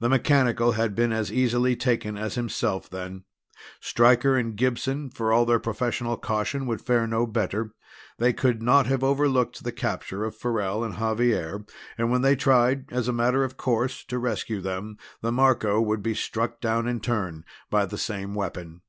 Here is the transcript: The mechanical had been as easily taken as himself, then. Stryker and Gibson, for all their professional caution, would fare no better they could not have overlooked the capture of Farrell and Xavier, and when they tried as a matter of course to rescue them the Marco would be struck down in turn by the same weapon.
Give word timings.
The 0.00 0.08
mechanical 0.08 0.72
had 0.72 0.94
been 0.94 1.12
as 1.12 1.30
easily 1.30 1.76
taken 1.76 2.16
as 2.16 2.34
himself, 2.34 2.88
then. 2.88 3.24
Stryker 3.78 4.38
and 4.38 4.56
Gibson, 4.56 5.10
for 5.10 5.34
all 5.34 5.44
their 5.44 5.58
professional 5.58 6.16
caution, 6.16 6.64
would 6.64 6.80
fare 6.80 7.06
no 7.06 7.26
better 7.26 7.74
they 8.16 8.32
could 8.32 8.62
not 8.62 8.86
have 8.86 9.04
overlooked 9.04 9.62
the 9.62 9.70
capture 9.70 10.24
of 10.24 10.34
Farrell 10.34 10.82
and 10.82 10.96
Xavier, 10.98 11.66
and 11.98 12.10
when 12.10 12.22
they 12.22 12.36
tried 12.36 12.90
as 12.90 13.06
a 13.06 13.12
matter 13.12 13.44
of 13.44 13.58
course 13.58 14.02
to 14.06 14.18
rescue 14.18 14.62
them 14.62 14.96
the 15.20 15.30
Marco 15.30 15.78
would 15.78 16.02
be 16.02 16.14
struck 16.14 16.62
down 16.62 16.88
in 16.88 16.98
turn 17.00 17.44
by 17.68 17.84
the 17.84 17.98
same 17.98 18.32
weapon. 18.34 18.80